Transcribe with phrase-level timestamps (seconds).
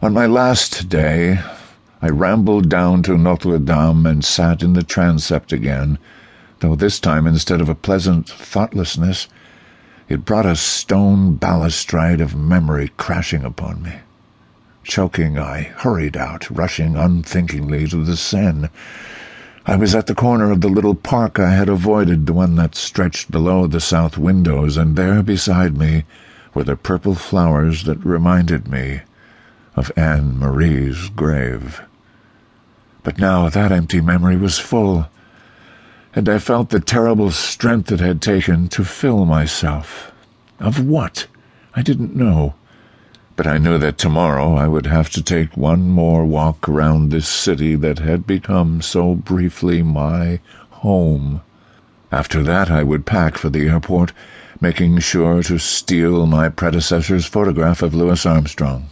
[0.00, 1.40] On my last day,
[2.00, 5.98] I rambled down to Notre Dame and sat in the transept again,
[6.60, 9.26] though this time, instead of a pleasant thoughtlessness,
[10.08, 13.94] it brought a stone balustrade of memory crashing upon me.
[14.84, 18.68] Choking, I hurried out, rushing unthinkingly to the Seine.
[19.66, 22.76] I was at the corner of the little park I had avoided, the one that
[22.76, 26.04] stretched below the south windows, and there beside me
[26.54, 29.00] were the purple flowers that reminded me
[29.78, 31.80] of Anne Marie's grave.
[33.04, 35.08] But now that empty memory was full,
[36.12, 40.10] and I felt the terrible strength it had taken to fill myself.
[40.58, 41.28] Of what?
[41.76, 42.54] I didn't know.
[43.36, 47.28] But I knew that tomorrow I would have to take one more walk around this
[47.28, 50.40] city that had become so briefly my
[50.70, 51.40] home.
[52.10, 54.12] After that I would pack for the airport,
[54.60, 58.88] making sure to steal my predecessor's photograph of Louis Armstrong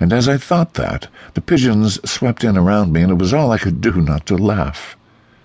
[0.00, 3.52] and as I thought that, the pigeons swept in around me, and it was all
[3.52, 4.96] I could do not to laugh.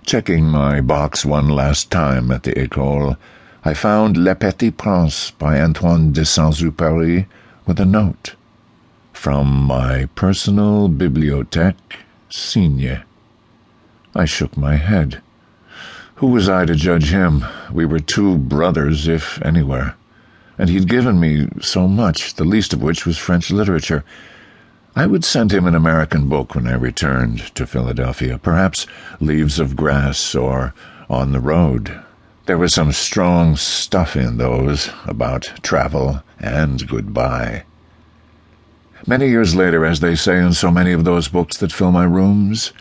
[0.05, 3.17] Checking my box one last time at the École,
[3.63, 7.27] I found Le Petit Prince by Antoine de Saint-Exupéry
[7.67, 8.35] with a note.
[9.13, 11.97] From my personal bibliothèque,
[12.29, 13.03] Cygne.
[14.15, 15.21] I shook my head.
[16.15, 17.45] Who was I to judge him?
[17.71, 19.95] We were two brothers, if anywhere
[20.57, 24.03] and he'd given me so much, the least of which was French literature.
[24.95, 28.85] I would send him an American book when I returned to Philadelphia, perhaps
[29.19, 30.73] Leaves of Grass or
[31.09, 32.01] On the Road.
[32.45, 37.63] There was some strong stuff in those about travel and goodbye.
[39.07, 42.03] Many years later, as they say in so many of those books that fill my
[42.03, 42.73] rooms,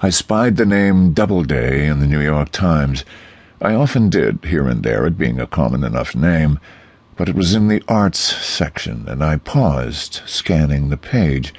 [0.00, 3.04] I spied the name Doubleday in the New York Times.
[3.60, 6.60] I often did, here and there, it being a common enough name,
[7.18, 11.52] but it was in the arts section, and I paused, scanning the page.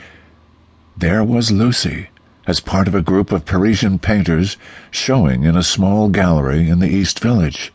[0.95, 2.07] There was Lucy,
[2.47, 4.55] as part of a group of Parisian painters
[4.89, 7.73] showing in a small gallery in the East Village.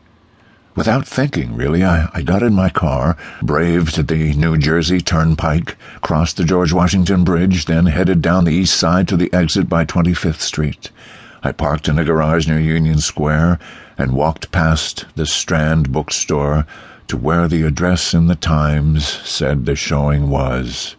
[0.75, 6.39] Without thinking, really, I, I got in my car, braved the New Jersey Turnpike, crossed
[6.39, 10.41] the George Washington Bridge, then headed down the east side to the exit by 25th
[10.41, 10.91] Street.
[11.43, 13.59] I parked in a garage near Union Square
[13.99, 16.67] and walked past the Strand bookstore
[17.09, 20.97] to where the address in the Times said the showing was.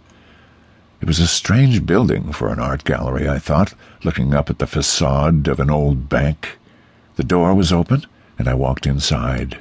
[1.02, 3.74] It was a strange building for an art gallery, I thought,
[4.04, 6.58] looking up at the facade of an old bank.
[7.16, 8.06] The door was open,
[8.38, 9.60] and I walked inside.